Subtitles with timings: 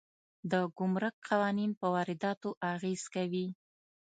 [0.51, 3.47] د ګمرک قوانین په وارداتو اغېز کوي.